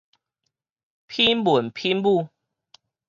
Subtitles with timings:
[1.05, 2.27] 品文品武